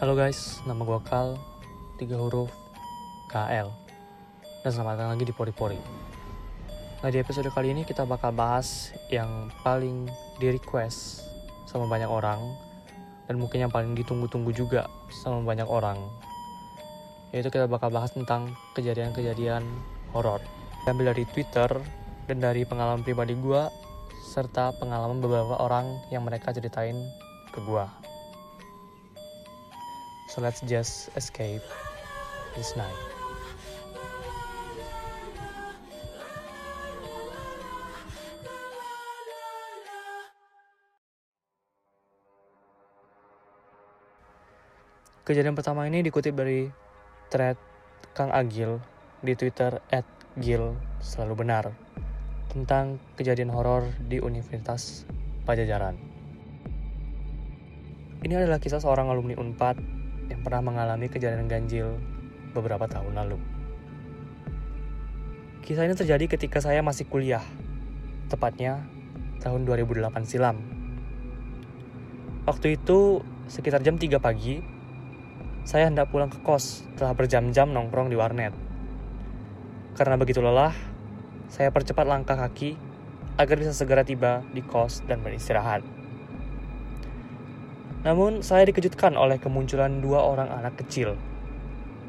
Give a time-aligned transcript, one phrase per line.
[0.00, 1.36] Halo guys, nama gue Kal,
[2.00, 2.48] tiga huruf
[3.28, 3.68] KL.
[4.64, 5.76] Dan selamat datang lagi di Pori Pori.
[7.04, 10.08] Nah di episode kali ini kita bakal bahas yang paling
[10.40, 11.20] di request
[11.68, 12.40] sama banyak orang
[13.28, 16.00] dan mungkin yang paling ditunggu-tunggu juga sama banyak orang.
[17.36, 19.68] Yaitu kita bakal bahas tentang kejadian-kejadian
[20.16, 20.40] horor.
[20.88, 21.68] Ambil dari Twitter
[22.24, 23.68] dan dari pengalaman pribadi gue
[24.32, 26.96] serta pengalaman beberapa orang yang mereka ceritain
[27.52, 28.09] ke gue.
[30.30, 31.58] So let's just escape
[32.54, 32.94] this night.
[45.26, 46.70] Kejadian pertama ini dikutip dari
[47.26, 47.58] thread
[48.14, 48.78] Kang Agil
[49.26, 49.82] di Twitter
[50.38, 51.74] @gil selalu benar
[52.54, 55.02] tentang kejadian horor di Universitas
[55.42, 55.98] Pajajaran.
[58.22, 59.99] Ini adalah kisah seorang alumni Unpad
[60.30, 61.98] yang pernah mengalami kejadian ganjil
[62.54, 63.38] beberapa tahun lalu.
[65.66, 67.42] Kisah ini terjadi ketika saya masih kuliah,
[68.30, 68.86] tepatnya
[69.42, 70.56] tahun 2008 silam.
[72.46, 73.20] Waktu itu
[73.50, 74.62] sekitar jam 3 pagi,
[75.66, 78.54] saya hendak pulang ke kos setelah berjam-jam nongkrong di warnet.
[79.94, 80.72] Karena begitu lelah,
[81.50, 82.78] saya percepat langkah kaki
[83.36, 85.99] agar bisa segera tiba di kos dan beristirahat.
[88.00, 91.20] Namun saya dikejutkan oleh kemunculan dua orang anak kecil.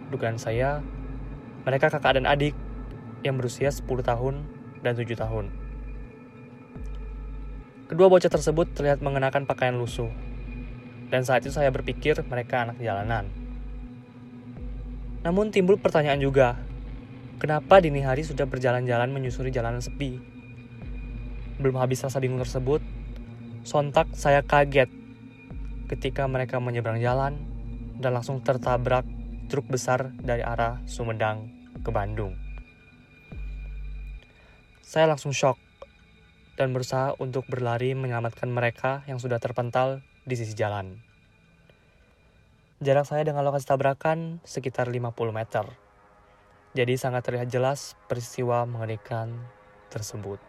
[0.08, 0.80] Dugaan saya,
[1.68, 2.56] mereka kakak dan adik
[3.22, 4.44] yang berusia 10 tahun
[4.82, 5.52] dan 7 tahun.
[7.92, 10.08] Kedua bocah tersebut terlihat mengenakan pakaian lusuh.
[11.12, 13.28] Dan saat itu saya berpikir mereka anak jalanan.
[15.28, 16.56] Namun timbul pertanyaan juga,
[17.36, 20.24] kenapa dini hari sudah berjalan-jalan menyusuri jalanan sepi?
[21.60, 22.80] Belum habis rasa bingung tersebut,
[23.68, 25.01] sontak saya kaget
[25.92, 27.36] ketika mereka menyeberang jalan
[28.00, 29.04] dan langsung tertabrak
[29.52, 31.52] truk besar dari arah Sumedang
[31.84, 32.40] ke Bandung.
[34.80, 35.60] Saya langsung shock
[36.56, 41.04] dan berusaha untuk berlari menyelamatkan mereka yang sudah terpental di sisi jalan.
[42.80, 45.68] Jarak saya dengan lokasi tabrakan sekitar 50 meter.
[46.72, 49.36] Jadi sangat terlihat jelas peristiwa mengerikan
[49.92, 50.40] tersebut.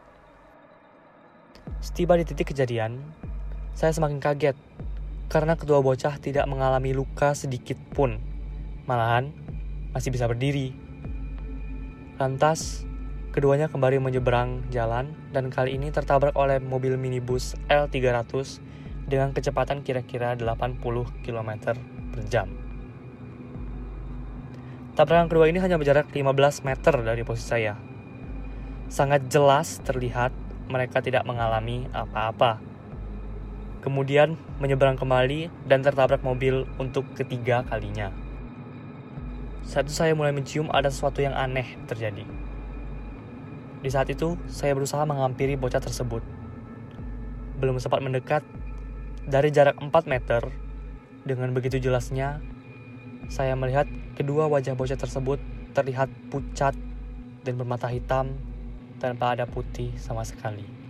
[1.83, 3.03] Setiba di titik kejadian,
[3.75, 4.57] saya semakin kaget
[5.32, 8.20] karena kedua bocah tidak mengalami luka sedikit pun.
[8.84, 9.32] Malahan,
[9.97, 10.76] masih bisa berdiri.
[12.20, 12.84] Lantas,
[13.32, 18.60] keduanya kembali menyeberang jalan dan kali ini tertabrak oleh mobil minibus L300
[19.09, 20.84] dengan kecepatan kira-kira 80
[21.25, 21.50] km
[22.12, 22.53] per jam.
[24.93, 27.81] Tabrakan kedua ini hanya berjarak 15 meter dari posisi saya.
[28.93, 30.37] Sangat jelas terlihat
[30.69, 32.72] mereka tidak mengalami apa-apa
[33.82, 38.15] kemudian menyeberang kembali dan tertabrak mobil untuk ketiga kalinya.
[39.66, 42.22] Saat itu saya mulai mencium ada sesuatu yang aneh terjadi.
[43.82, 46.22] Di saat itu, saya berusaha menghampiri bocah tersebut.
[47.59, 48.47] Belum sempat mendekat,
[49.26, 50.47] dari jarak 4 meter,
[51.22, 52.43] dengan begitu jelasnya,
[53.31, 53.87] saya melihat
[54.19, 55.38] kedua wajah bocah tersebut
[55.75, 56.75] terlihat pucat
[57.43, 58.34] dan bermata hitam
[58.99, 60.81] tanpa ada putih sama sekali.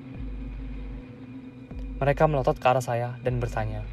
[2.02, 3.86] Mereka melotot ke arah saya dan bertanya,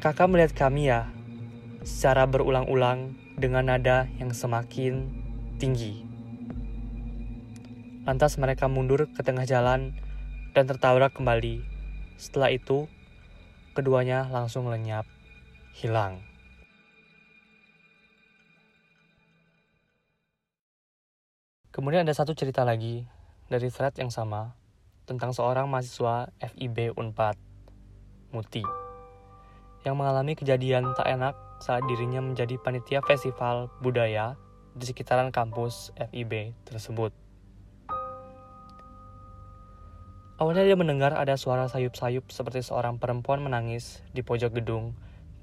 [0.00, 1.12] Kakak melihat kami ya?
[1.84, 5.12] Secara berulang-ulang dengan nada yang semakin
[5.60, 6.08] tinggi.
[8.08, 9.92] Lantas mereka mundur ke tengah jalan
[10.56, 11.60] dan tertabrak kembali.
[12.16, 12.88] Setelah itu,
[13.76, 15.04] keduanya langsung lenyap,
[15.76, 16.24] hilang.
[21.68, 23.04] Kemudian ada satu cerita lagi
[23.52, 24.63] dari thread yang sama
[25.04, 27.36] tentang seorang mahasiswa FIB Unpad,
[28.32, 28.64] Muti,
[29.84, 34.36] yang mengalami kejadian tak enak saat dirinya menjadi panitia festival budaya
[34.74, 37.12] di sekitaran kampus FIB tersebut.
[40.34, 44.90] Awalnya dia mendengar ada suara sayup-sayup seperti seorang perempuan menangis di pojok gedung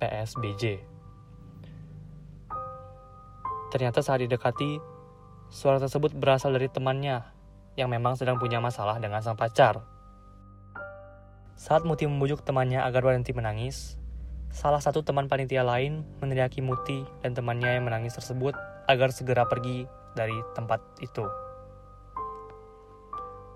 [0.03, 0.83] PSBJ.
[3.71, 4.83] Ternyata saat didekati,
[5.47, 7.23] suara tersebut berasal dari temannya
[7.79, 9.79] yang memang sedang punya masalah dengan sang pacar.
[11.55, 13.95] Saat Muti membujuk temannya agar berhenti menangis,
[14.49, 18.57] salah satu teman panitia lain meneriaki Muti dan temannya yang menangis tersebut
[18.89, 19.85] agar segera pergi
[20.17, 21.23] dari tempat itu.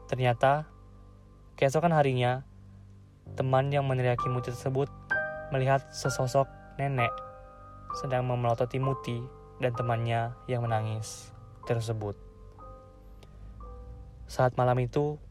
[0.06, 0.70] Ternyata,
[1.58, 2.46] keesokan harinya,
[3.34, 4.88] teman yang meneriaki Muti tersebut
[5.50, 6.46] melihat sesosok
[6.78, 7.12] nenek
[7.96, 9.18] sedang memelototi Muti
[9.64, 11.32] dan temannya yang menangis
[11.64, 12.25] tersebut.
[14.26, 15.22] Saat malam itu,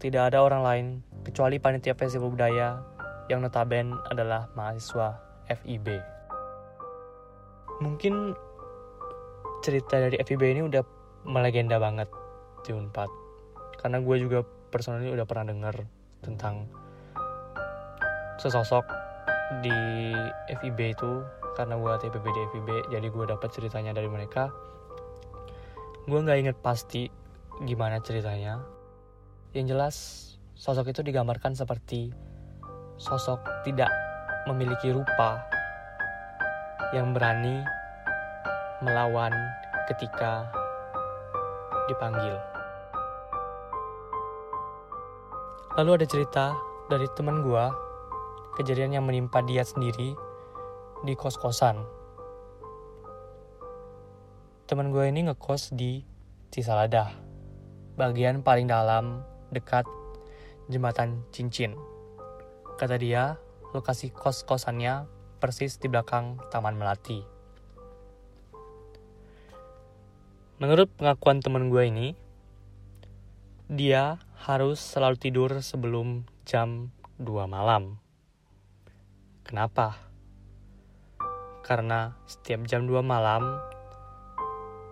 [0.00, 0.86] tidak ada orang lain
[1.28, 2.80] kecuali panitia festival budaya
[3.28, 5.88] yang notaben adalah mahasiswa FIB.
[7.78, 8.34] mungkin
[9.62, 10.82] cerita dari FIB ini udah
[11.28, 12.10] melegenda banget
[12.66, 13.06] di Unpad.
[13.78, 15.86] Karena gue juga personally udah pernah denger
[16.26, 16.66] tentang
[18.42, 18.82] sesosok
[19.62, 19.78] di
[20.58, 21.22] FIB itu.
[21.54, 24.50] Karena gue TPB di FIB jadi gue dapat ceritanya dari mereka.
[26.06, 27.06] Gue nggak inget pasti
[27.66, 28.62] gimana ceritanya
[29.50, 29.96] yang jelas
[30.54, 32.14] sosok itu digambarkan seperti
[32.98, 33.90] sosok tidak
[34.46, 35.42] memiliki rupa
[36.94, 37.62] yang berani
[38.82, 39.34] melawan
[39.90, 40.46] ketika
[41.90, 42.36] dipanggil.
[45.78, 46.46] Lalu ada cerita
[46.90, 47.70] dari teman gua,
[48.58, 50.14] kejadian yang menimpa dia sendiri
[51.06, 51.78] di kos-kosan.
[54.68, 56.02] Teman gue ini ngekos di
[56.52, 57.27] Cisalada,
[57.98, 59.82] bagian paling dalam dekat
[60.70, 61.74] jembatan cincin.
[62.78, 63.34] Kata dia,
[63.74, 65.10] lokasi kos-kosannya
[65.42, 67.18] persis di belakang Taman Melati.
[70.62, 72.08] Menurut pengakuan teman gue ini,
[73.66, 77.98] dia harus selalu tidur sebelum jam 2 malam.
[79.42, 79.98] Kenapa?
[81.66, 83.58] Karena setiap jam 2 malam,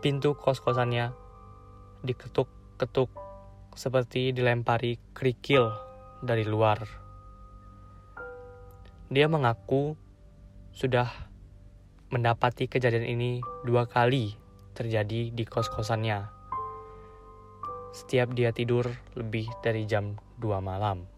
[0.03, 1.15] pintu kos-kosannya
[2.77, 3.09] diketuk-ketuk
[3.73, 5.73] seperti dilempari kerikil
[6.21, 6.85] dari luar.
[9.09, 9.97] Dia mengaku
[10.77, 11.09] sudah
[12.13, 14.37] mendapati kejadian ini dua kali
[14.77, 16.29] terjadi di kos-kosannya.
[17.97, 18.85] Setiap dia tidur
[19.17, 21.09] lebih dari jam 2 malam.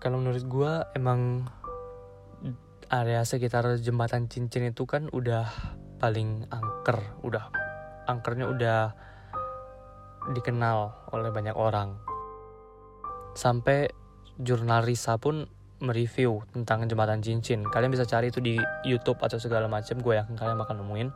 [0.00, 1.44] Kalau menurut gue emang
[2.88, 5.52] area sekitar jembatan cincin itu kan udah
[6.00, 7.52] paling angker, udah
[8.08, 9.09] angkernya udah
[10.30, 11.98] dikenal oleh banyak orang.
[13.34, 13.90] Sampai
[14.38, 15.46] jurnal Risa pun
[15.80, 17.64] mereview tentang jembatan cincin.
[17.66, 19.98] Kalian bisa cari itu di YouTube atau segala macam.
[20.00, 21.08] Gue yakin kalian bakal nemuin.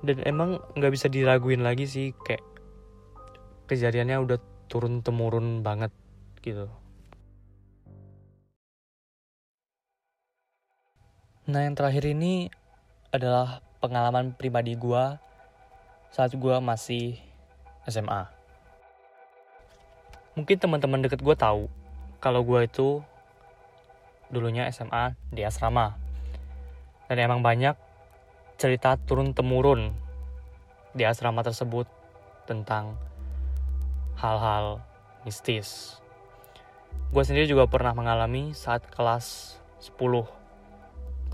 [0.00, 2.42] Dan emang nggak bisa diraguin lagi sih kayak
[3.68, 5.92] kejadiannya udah turun temurun banget
[6.40, 6.66] gitu.
[11.50, 12.46] Nah yang terakhir ini
[13.10, 15.04] adalah pengalaman pribadi gue
[16.10, 17.18] saat gue masih
[17.90, 18.30] SMA.
[20.38, 21.66] Mungkin teman-teman deket gue tahu
[22.22, 23.02] kalau gue itu
[24.30, 25.98] dulunya SMA di asrama.
[27.10, 27.74] Dan emang banyak
[28.54, 29.90] cerita turun temurun
[30.94, 31.90] di asrama tersebut
[32.46, 32.94] tentang
[34.14, 34.78] hal-hal
[35.26, 35.98] mistis.
[37.10, 39.98] Gue sendiri juga pernah mengalami saat kelas 10,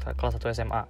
[0.00, 0.82] saat kelas 1 SMA.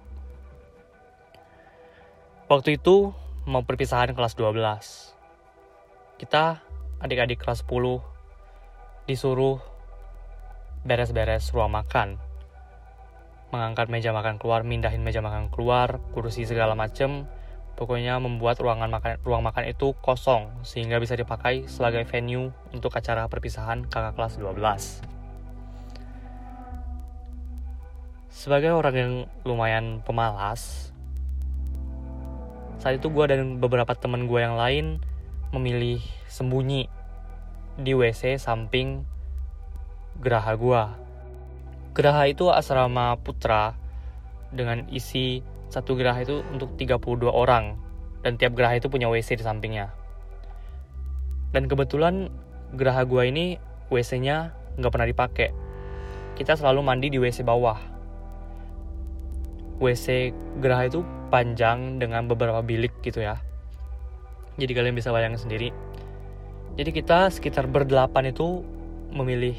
[2.47, 3.11] Waktu itu
[3.43, 5.16] mau perpisahan kelas 12.
[6.17, 6.57] Kita
[6.97, 8.01] adik-adik kelas 10
[9.05, 9.61] disuruh
[10.81, 12.17] beres-beres ruang makan.
[13.53, 17.29] Mengangkat meja makan keluar, mindahin meja makan keluar, kursi segala macem.
[17.77, 23.29] Pokoknya membuat ruangan makan ruang makan itu kosong sehingga bisa dipakai sebagai venue untuk acara
[23.29, 25.05] perpisahan kakak kelas 12.
[28.33, 29.13] Sebagai orang yang
[29.45, 30.89] lumayan pemalas,
[32.81, 34.97] saat itu gue dan beberapa teman gue yang lain
[35.55, 36.91] memilih sembunyi
[37.77, 39.05] di WC samping
[40.19, 40.83] geraha gue.
[41.93, 43.77] Geraha itu asrama putra
[44.53, 47.75] dengan isi satu geraha itu untuk 32 orang
[48.25, 49.93] dan tiap geraha itu punya WC di sampingnya.
[51.55, 52.27] Dan kebetulan
[52.75, 53.45] geraha gue ini
[53.87, 55.49] WC-nya nggak pernah dipakai.
[56.35, 57.97] Kita selalu mandi di WC bawah
[59.77, 63.37] WC Geraha itu panjang dengan beberapa bilik gitu ya.
[64.57, 65.69] Jadi kalian bisa bayangin sendiri.
[66.77, 68.61] Jadi kita sekitar berdelapan itu
[69.13, 69.57] memilih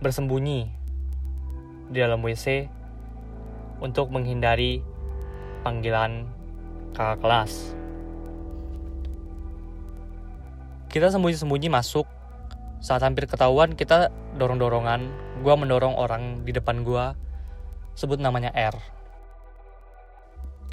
[0.00, 0.68] bersembunyi
[1.92, 2.68] di dalam WC
[3.80, 4.80] untuk menghindari
[5.64, 6.28] panggilan
[6.96, 7.52] kakak kelas.
[10.88, 12.08] Kita sembunyi-sembunyi masuk.
[12.84, 15.08] Saat hampir ketahuan, kita dorong-dorongan.
[15.40, 17.16] Gua mendorong orang di depan gua,
[17.96, 18.76] sebut namanya R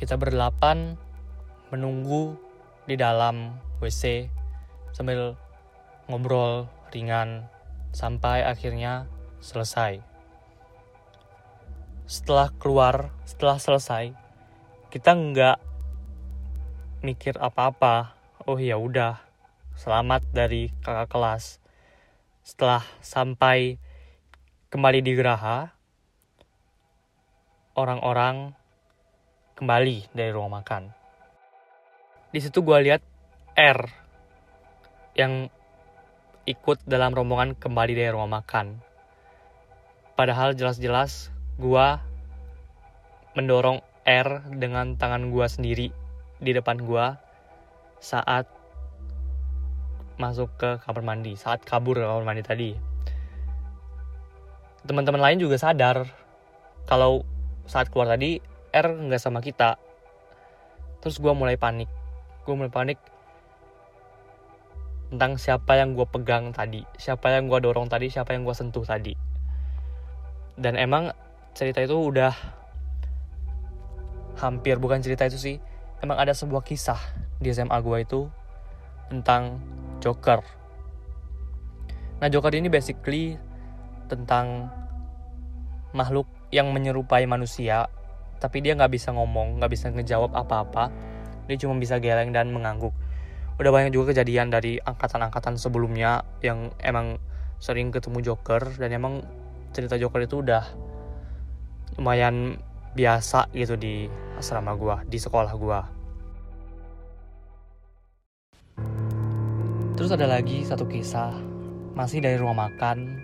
[0.02, 0.98] kita berdelapan
[1.70, 2.34] menunggu
[2.92, 4.28] di dalam WC
[4.92, 5.40] sambil
[6.12, 7.48] ngobrol ringan
[7.96, 9.08] sampai akhirnya
[9.40, 10.04] selesai.
[12.04, 14.12] Setelah keluar, setelah selesai,
[14.92, 15.58] kita nggak
[17.00, 18.12] mikir apa-apa.
[18.44, 19.24] Oh ya udah,
[19.80, 21.64] selamat dari kakak kelas.
[22.44, 23.80] Setelah sampai
[24.68, 25.72] kembali di Geraha,
[27.80, 28.52] orang-orang
[29.56, 31.01] kembali dari ruang makan.
[32.32, 33.04] Di situ gue lihat
[33.60, 33.92] R
[35.20, 35.52] yang
[36.48, 38.80] ikut dalam rombongan kembali dari ruang makan.
[40.16, 41.28] Padahal jelas-jelas
[41.60, 41.88] gue
[43.36, 45.88] mendorong R dengan tangan gue sendiri
[46.40, 47.06] di depan gue
[48.00, 48.48] saat
[50.16, 52.72] masuk ke kamar mandi, saat kabur ke kamar mandi tadi.
[54.88, 56.08] Teman-teman lain juga sadar
[56.88, 57.28] kalau
[57.68, 58.40] saat keluar tadi
[58.72, 59.76] R nggak sama kita.
[61.04, 61.92] Terus gue mulai panik,
[62.42, 62.98] gue mulai panik
[65.12, 68.88] tentang siapa yang gue pegang tadi, siapa yang gue dorong tadi, siapa yang gue sentuh
[68.88, 69.12] tadi.
[70.56, 71.12] Dan emang
[71.52, 72.32] cerita itu udah
[74.40, 75.56] hampir bukan cerita itu sih,
[76.00, 76.98] emang ada sebuah kisah
[77.44, 78.22] di SMA gue itu
[79.12, 79.60] tentang
[80.00, 80.40] Joker.
[82.24, 83.36] Nah Joker ini basically
[84.08, 84.72] tentang
[85.92, 87.92] makhluk yang menyerupai manusia,
[88.40, 91.11] tapi dia nggak bisa ngomong, nggak bisa ngejawab apa-apa.
[91.52, 92.96] Dia cuma bisa geleng dan mengangguk.
[93.60, 97.20] Udah banyak juga kejadian dari angkatan-angkatan sebelumnya yang emang
[97.60, 99.20] sering ketemu Joker dan emang
[99.76, 100.64] cerita Joker itu udah
[102.00, 102.56] lumayan
[102.96, 104.08] biasa gitu di
[104.40, 105.84] asrama gua, di sekolah gua.
[110.00, 111.36] Terus ada lagi satu kisah
[111.94, 113.22] masih dari rumah makan.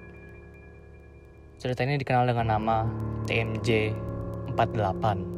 [1.57, 2.85] Cerita ini dikenal dengan nama
[3.25, 3.95] TMJ
[4.53, 5.36] 48.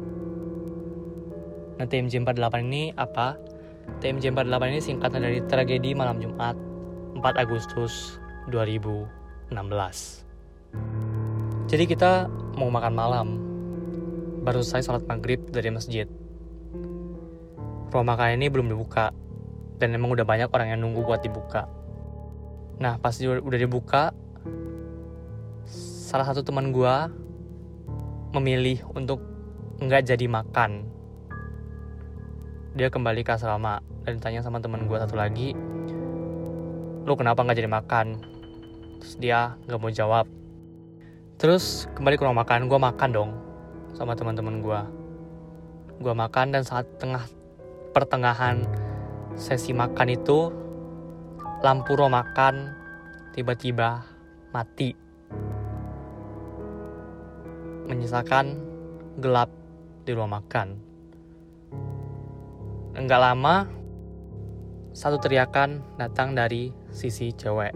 [1.80, 3.40] Nah, TMJ 48 ini apa?
[4.04, 6.52] TMJ 48 ini singkatan dari tragedi malam Jumat
[7.16, 8.20] 4 Agustus
[8.52, 9.08] 2016.
[11.72, 12.28] Jadi kita
[12.60, 13.28] mau makan malam.
[14.44, 16.04] Baru selesai sholat maghrib dari masjid.
[17.88, 19.16] Rumah makan ini belum dibuka
[19.80, 21.64] dan emang udah banyak orang yang nunggu buat dibuka.
[22.76, 24.12] Nah pas udah dibuka,
[26.12, 26.94] salah satu teman gue
[28.36, 29.24] memilih untuk
[29.80, 30.99] nggak jadi makan.
[32.70, 35.58] Dia kembali ke asrama dan tanya sama teman gue satu lagi,
[37.02, 38.06] lu kenapa nggak jadi makan?
[39.02, 40.30] Terus dia nggak mau jawab.
[41.34, 43.30] Terus kembali ke rumah makan, gue makan dong
[43.98, 44.80] sama teman-teman gue.
[45.98, 47.26] Gue makan dan saat tengah
[47.90, 48.62] pertengahan
[49.34, 50.54] sesi makan itu
[51.66, 52.70] lampu ruang makan
[53.34, 54.06] tiba-tiba
[54.54, 54.94] mati
[57.90, 58.62] menyisakan
[59.18, 59.50] gelap
[60.06, 60.89] di ruang makan
[62.94, 63.68] enggak lama
[64.90, 67.74] satu teriakan datang dari sisi cewek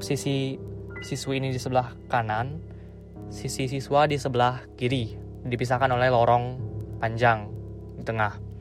[0.00, 0.60] sisi
[1.00, 2.60] siswi ini di sebelah kanan
[3.32, 6.60] sisi siswa di sebelah kiri dipisahkan oleh lorong
[7.00, 7.48] panjang
[7.96, 8.54] di tengah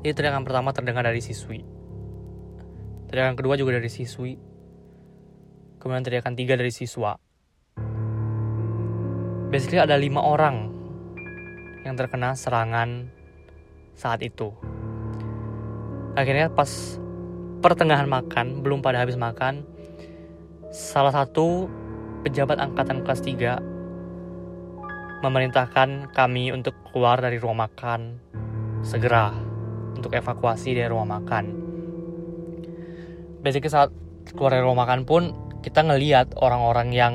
[0.00, 1.60] ini teriakan pertama terdengar dari siswi.
[3.12, 4.32] Teriakan kedua juga dari siswi.
[5.76, 7.20] Kemudian teriakan tiga dari siswa.
[9.52, 10.72] Basically ada lima orang
[11.84, 13.12] yang terkena serangan
[14.00, 14.48] saat itu.
[16.16, 16.96] Akhirnya pas
[17.60, 19.68] pertengahan makan, belum pada habis makan,
[20.72, 21.68] salah satu
[22.24, 28.16] pejabat angkatan kelas 3 memerintahkan kami untuk keluar dari ruang makan
[28.80, 29.36] segera
[29.92, 31.44] untuk evakuasi dari rumah makan.
[33.44, 33.92] Basically saat
[34.32, 37.14] keluar dari rumah makan pun kita ngeliat orang-orang yang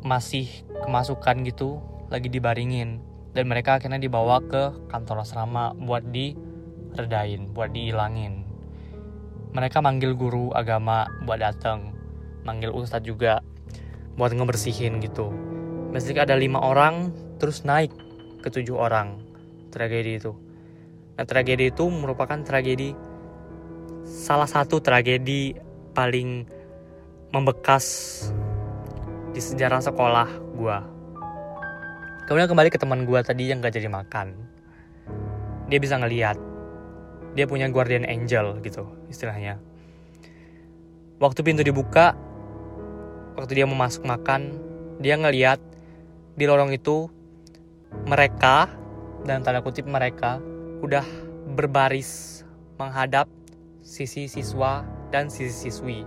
[0.00, 0.48] masih
[0.80, 1.76] kemasukan gitu
[2.08, 3.04] lagi dibaringin
[3.36, 8.48] dan mereka akhirnya dibawa ke kantor asrama buat diredain, buat dihilangin.
[9.52, 11.92] Mereka manggil guru agama buat datang,
[12.48, 13.44] manggil ustadz juga
[14.16, 15.28] buat ngebersihin gitu.
[15.92, 17.92] Basically ada lima orang terus naik
[18.40, 19.20] ke tujuh orang
[19.68, 20.32] tragedi itu.
[21.20, 22.96] Nah, tragedi itu merupakan tragedi
[24.08, 25.52] salah satu tragedi
[25.92, 26.48] paling
[27.36, 27.84] membekas
[29.36, 30.95] di sejarah sekolah gue.
[32.26, 34.34] Kemudian kembali ke teman gue tadi yang gak jadi makan.
[35.70, 36.34] Dia bisa ngeliat.
[37.38, 39.62] Dia punya guardian angel gitu istilahnya.
[41.22, 42.18] Waktu pintu dibuka,
[43.38, 44.58] waktu dia mau masuk makan,
[44.98, 45.62] dia ngeliat
[46.34, 47.06] di lorong itu
[48.10, 48.74] mereka
[49.22, 50.42] dan tanda kutip mereka
[50.82, 51.06] udah
[51.54, 52.42] berbaris
[52.74, 53.30] menghadap
[53.86, 54.82] sisi siswa
[55.14, 56.02] dan sisi siswi.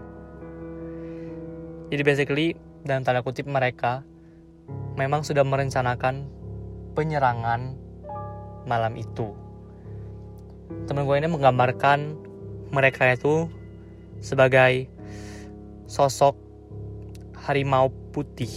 [1.90, 2.48] Jadi basically
[2.84, 4.04] dalam tanda kutip mereka
[5.00, 6.28] memang sudah merencanakan
[6.92, 7.80] penyerangan
[8.68, 9.32] malam itu.
[10.92, 12.20] Temen gue ini menggambarkan
[12.76, 13.48] mereka itu
[14.20, 14.92] sebagai
[15.88, 16.36] sosok
[17.48, 18.52] harimau putih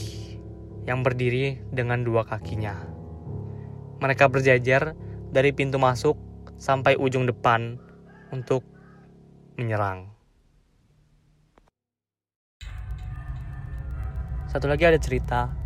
[0.82, 2.74] yang berdiri dengan dua kakinya.
[4.02, 4.98] Mereka berjajar
[5.30, 6.18] dari pintu masuk
[6.58, 7.78] sampai ujung depan
[8.34, 8.66] untuk
[9.54, 10.10] menyerang.
[14.50, 15.61] Satu lagi ada cerita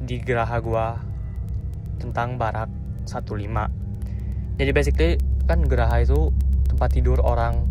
[0.00, 0.96] di geraha gua
[2.00, 2.68] tentang barak
[3.04, 4.56] 15.
[4.56, 5.10] Jadi basically
[5.44, 6.32] kan geraha itu
[6.68, 7.68] tempat tidur orang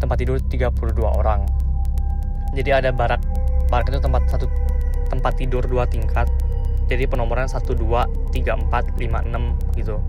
[0.00, 1.44] tempat tidur 32 orang.
[2.56, 3.20] Jadi ada barak
[3.70, 4.50] barak itu tempat satu
[5.10, 6.26] tempat tidur dua tingkat
[6.90, 10.02] jadi penomoran 1 2 3 4 5 6 gitu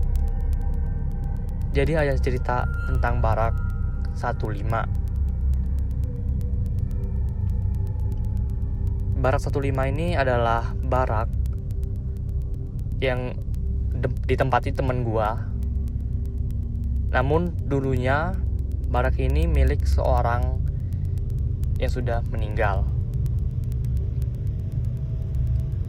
[1.70, 3.54] jadi ada cerita tentang barak
[4.18, 5.01] 15
[9.22, 11.30] barak 15 ini adalah barak
[12.98, 13.38] yang
[14.26, 15.46] ditempati temen gua.
[17.14, 18.34] Namun dulunya
[18.90, 20.58] barak ini milik seorang
[21.78, 22.82] yang sudah meninggal.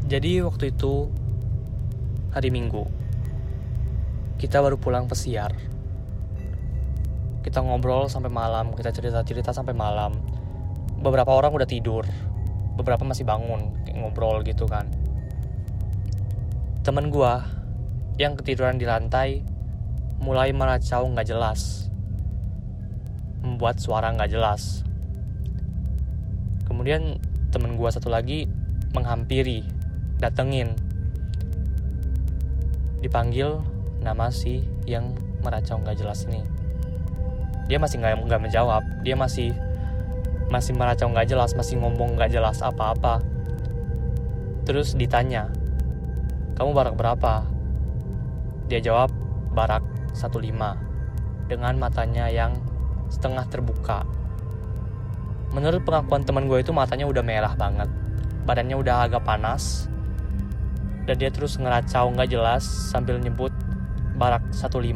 [0.06, 1.10] Jadi waktu itu
[2.38, 2.86] hari Minggu
[4.38, 5.58] kita baru pulang pesiar.
[7.42, 10.22] Kita ngobrol sampai malam kita cerita-cerita sampai malam.
[11.02, 12.06] Beberapa orang udah tidur
[12.74, 14.89] beberapa masih bangun ngobrol gitu kan.
[16.84, 17.46] Temen gua
[18.20, 19.46] yang ketiduran di lantai
[20.20, 21.89] mulai meracau nggak jelas.
[23.44, 24.84] Membuat suara nggak jelas.
[26.68, 27.22] Kemudian
[27.53, 28.50] temen gua satu lagi
[28.92, 29.63] menghampiri
[30.18, 30.74] datengin.
[33.03, 33.60] Dipanggil
[34.00, 36.44] nama si yang meracau nggak jelas ini.
[37.68, 38.84] Dia masih nggak menjawab.
[39.03, 39.56] Dia masih
[40.53, 43.25] masih meracau nggak jelas masih ngomong nggak jelas apa-apa.
[44.69, 45.50] Terus ditanya
[46.53, 47.50] kamu barak berapa?
[48.69, 49.10] Dia jawab
[49.57, 49.81] barak
[50.13, 52.53] 15 dengan matanya yang
[53.10, 54.05] setengah terbuka.
[55.57, 57.89] Menurut pengakuan teman gue itu matanya udah merah banget
[58.43, 59.88] badannya udah agak panas
[61.07, 63.51] dan dia terus ngeracau nggak jelas sambil nyebut
[64.19, 64.93] barak 15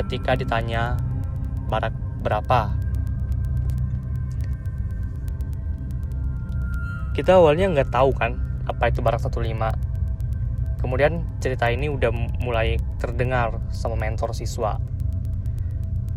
[0.00, 0.96] ketika ditanya
[1.68, 2.79] barak berapa.
[7.12, 9.42] Kita awalnya nggak tahu kan apa itu barak 15.
[10.80, 12.08] Kemudian cerita ini udah
[12.40, 14.80] mulai terdengar sama mentor siswa.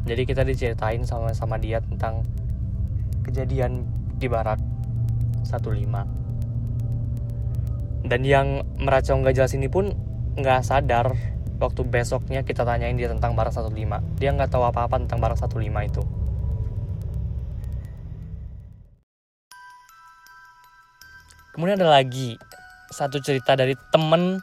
[0.03, 2.23] Jadi kita diceritain sama-sama dia tentang
[3.23, 3.87] kejadian
[4.19, 4.59] di barak
[5.43, 6.23] 15
[8.03, 9.95] dan yang meracau nggak jelas ini pun
[10.35, 11.15] nggak sadar
[11.57, 15.63] waktu besoknya kita tanyain dia tentang barang 15 dia nggak tahu apa-apa tentang barang 15
[15.87, 16.03] itu
[21.53, 22.35] kemudian ada lagi
[22.91, 24.41] satu cerita dari temen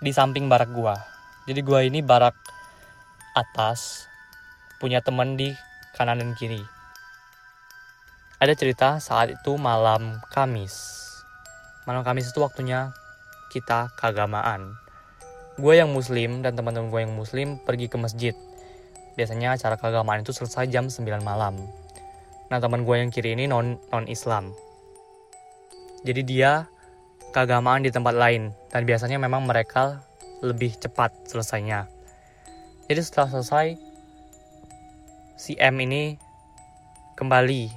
[0.00, 0.96] di samping barak gua
[1.44, 2.34] jadi gua ini barak
[3.36, 4.06] atas
[4.80, 5.52] punya temen di
[5.98, 6.62] kanan dan kiri
[8.42, 11.02] ada cerita saat itu malam Kamis
[11.84, 12.94] malam Kamis itu waktunya
[13.52, 14.80] kita keagamaan.
[15.60, 18.32] Gue yang muslim dan teman-teman gue yang muslim pergi ke masjid.
[19.20, 21.60] Biasanya acara keagamaan itu selesai jam 9 malam.
[22.48, 24.56] Nah teman gue yang kiri ini non non Islam.
[26.02, 26.66] Jadi dia
[27.30, 30.02] keagamaan di tempat lain dan biasanya memang mereka
[30.42, 31.86] lebih cepat selesainya.
[32.90, 33.78] Jadi setelah selesai
[35.38, 36.18] si M ini
[37.14, 37.70] kembali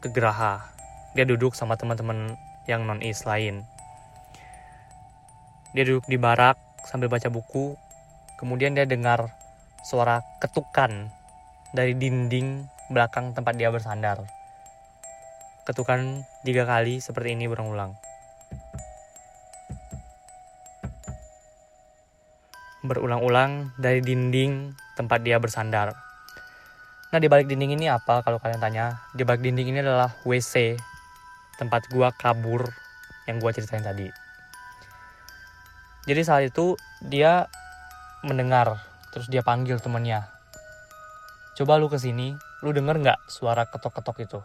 [0.00, 0.64] ke Geraha.
[1.12, 2.32] Dia duduk sama teman-teman
[2.64, 3.60] yang non-is lain.
[5.76, 6.56] Dia duduk di barak
[6.88, 7.76] sambil baca buku,
[8.40, 9.28] kemudian dia dengar
[9.84, 11.12] suara ketukan
[11.76, 14.39] dari dinding belakang tempat dia bersandar.
[15.70, 17.94] Ketukan tiga kali seperti ini berulang-ulang.
[22.82, 25.94] Berulang-ulang dari dinding tempat dia bersandar.
[27.14, 28.98] Nah di balik dinding ini apa kalau kalian tanya?
[29.14, 30.74] Di balik dinding ini adalah WC
[31.54, 32.66] tempat gua kabur
[33.30, 34.10] yang gua ceritain tadi.
[36.02, 37.46] Jadi saat itu dia
[38.26, 38.74] mendengar,
[39.14, 40.26] terus dia panggil temannya.
[41.54, 42.34] Coba lu ke sini,
[42.66, 44.42] lu denger nggak suara ketok-ketok itu?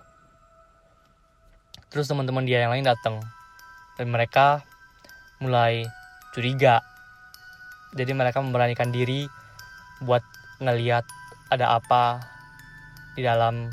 [1.89, 3.21] Terus teman-teman dia yang lain datang
[3.95, 4.63] dan mereka
[5.39, 5.85] mulai
[6.35, 6.83] curiga.
[7.95, 9.27] Jadi mereka memberanikan diri
[10.03, 10.21] buat
[10.59, 11.07] ngeliat
[11.51, 12.19] ada apa
[13.15, 13.71] di dalam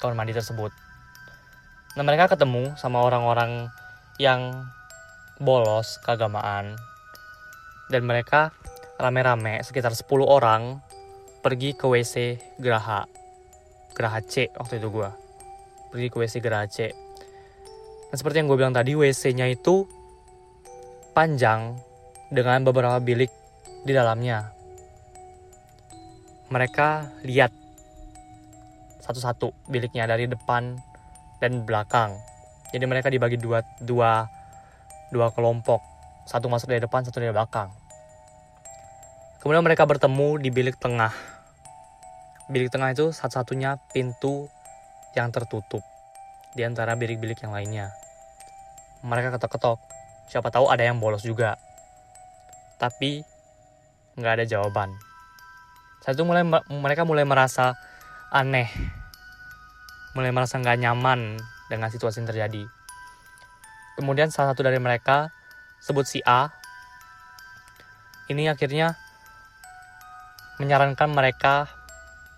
[0.00, 0.72] kamar mandi tersebut.
[1.96, 3.72] Nah mereka ketemu sama orang-orang
[4.20, 4.68] yang
[5.40, 6.76] bolos keagamaan
[7.88, 8.52] dan mereka
[8.96, 10.80] rame-rame sekitar 10 orang
[11.44, 13.04] pergi ke WC Geraha
[13.92, 15.25] Geraha C waktu itu gue
[15.96, 16.92] pergi ke WC Geraha C
[18.12, 19.88] dan seperti yang gue bilang tadi WC-nya itu
[21.16, 21.80] panjang
[22.28, 23.32] dengan beberapa bilik
[23.88, 24.52] di dalamnya
[26.52, 27.50] mereka lihat
[29.02, 30.78] satu-satu biliknya dari depan
[31.38, 32.18] dan belakang.
[32.74, 34.26] Jadi mereka dibagi dua dua
[35.14, 35.78] dua kelompok,
[36.26, 37.70] satu masuk dari depan, satu dari belakang.
[39.38, 41.14] Kemudian mereka bertemu di bilik tengah.
[42.50, 44.50] Bilik tengah itu satu-satunya pintu
[45.16, 45.80] yang tertutup
[46.52, 47.88] di antara bilik-bilik yang lainnya.
[49.00, 49.80] Mereka ketok-ketok,
[50.28, 51.56] siapa tahu ada yang bolos juga.
[52.76, 53.24] Tapi
[54.20, 54.92] nggak ada jawaban.
[56.04, 57.74] Saat itu mulai mereka mulai merasa
[58.30, 58.68] aneh
[60.16, 61.36] mulai merasa nggak nyaman
[61.68, 62.64] dengan situasi yang terjadi.
[64.00, 65.28] Kemudian salah satu dari mereka
[65.84, 66.48] sebut si A
[68.32, 68.96] ini akhirnya
[70.56, 71.68] menyarankan mereka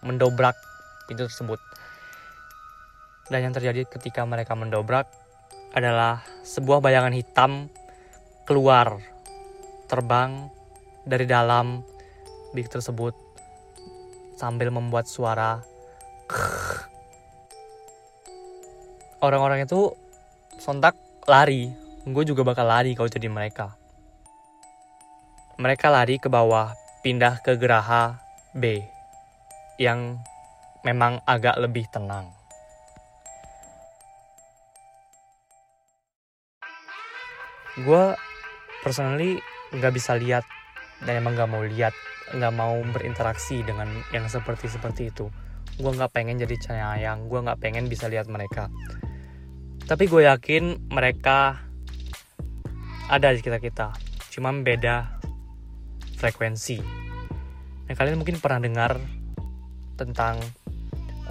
[0.02, 0.58] mendobrak
[1.06, 1.67] pintu tersebut.
[3.28, 5.04] Dan yang terjadi ketika mereka mendobrak
[5.76, 7.68] adalah sebuah bayangan hitam
[8.48, 8.96] keluar
[9.84, 10.48] terbang
[11.04, 11.84] dari dalam
[12.56, 13.12] bilik tersebut
[14.40, 15.60] sambil membuat suara
[19.24, 19.92] orang-orang itu
[20.56, 20.96] sontak
[21.28, 21.68] lari.
[22.08, 23.76] Gue juga bakal lari kalau jadi mereka.
[25.60, 26.72] Mereka lari ke bawah
[27.04, 28.16] pindah ke geraha
[28.56, 28.80] B
[29.76, 30.16] yang
[30.86, 32.37] memang agak lebih tenang
[37.82, 38.04] gue
[38.82, 39.38] personally
[39.74, 40.42] nggak bisa lihat
[41.04, 41.94] dan emang nggak mau lihat
[42.34, 45.30] nggak mau berinteraksi dengan yang seperti seperti itu.
[45.78, 48.68] Gue nggak pengen jadi cayang gue nggak pengen bisa lihat mereka.
[49.88, 51.64] Tapi gue yakin mereka
[53.08, 53.96] ada di kita kita
[54.34, 55.16] cuma beda
[56.20, 56.76] frekuensi.
[57.88, 59.00] Nah, kalian mungkin pernah dengar
[59.96, 60.36] tentang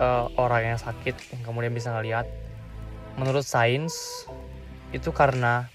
[0.02, 2.26] uh, orang yang sakit yang kemudian bisa ngelihat.
[3.22, 4.26] Menurut sains
[4.90, 5.70] itu karena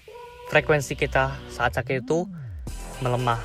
[0.53, 2.29] frekuensi kita saat sakit itu
[3.01, 3.41] melemah.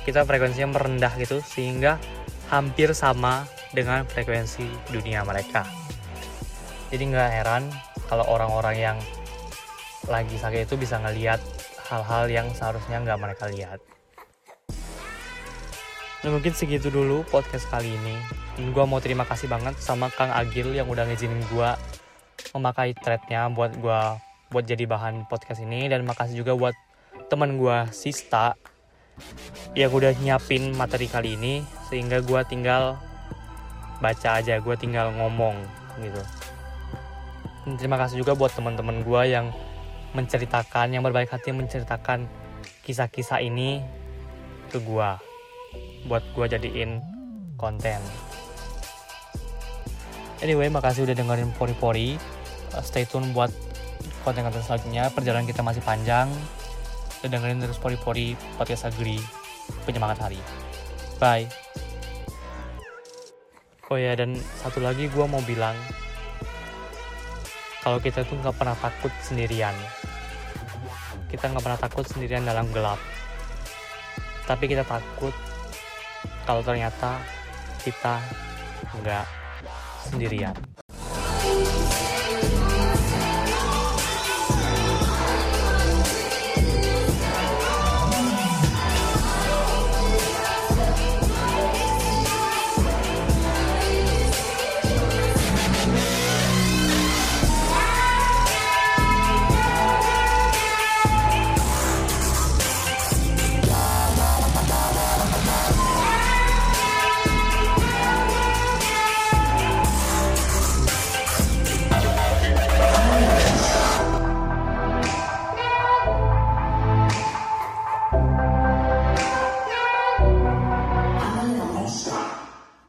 [0.00, 2.00] Kita frekuensinya merendah gitu sehingga
[2.48, 3.44] hampir sama
[3.76, 5.68] dengan frekuensi dunia mereka.
[6.88, 7.68] Jadi nggak heran
[8.08, 8.98] kalau orang-orang yang
[10.08, 11.36] lagi sakit itu bisa ngeliat
[11.92, 13.84] hal-hal yang seharusnya nggak mereka lihat.
[16.24, 18.16] Nah mungkin segitu dulu podcast kali ini.
[18.56, 21.70] Dan gue mau terima kasih banget sama Kang Agil yang udah ngizinin gue
[22.56, 25.86] memakai threadnya buat gue buat jadi bahan podcast ini.
[25.86, 26.74] Dan makasih juga buat
[27.30, 28.58] teman gue Sista
[29.78, 32.96] yang udah nyiapin materi kali ini sehingga gue tinggal
[34.00, 35.54] baca aja gue tinggal ngomong
[36.00, 36.22] gitu.
[37.68, 39.52] Dan terima kasih juga buat teman-teman gue yang
[40.16, 42.26] menceritakan yang berbaik hati menceritakan
[42.82, 43.84] kisah-kisah ini
[44.72, 45.10] ke gue
[46.08, 46.98] buat gue jadiin
[47.60, 48.00] konten.
[50.40, 52.16] Anyway makasih udah dengerin pori-pori.
[52.80, 53.52] Stay tune buat
[54.22, 56.28] konten-konten selanjutnya perjalanan kita masih panjang.
[57.20, 59.20] Dan dengerin terus pori-pori podcast agri
[59.84, 60.40] penyemangat hari
[61.20, 61.44] bye.
[63.92, 65.76] Oh ya dan satu lagi gue mau bilang
[67.84, 69.76] kalau kita tuh nggak pernah takut sendirian.
[71.28, 72.98] Kita nggak pernah takut sendirian dalam gelap.
[74.48, 75.36] Tapi kita takut
[76.48, 77.20] kalau ternyata
[77.84, 78.18] kita
[78.96, 79.26] nggak
[80.08, 80.56] sendirian